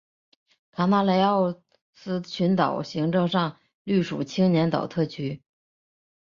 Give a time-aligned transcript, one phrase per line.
[0.71, 1.61] 卡纳雷奥
[1.93, 5.43] 斯群岛行政上隶属青年岛特区。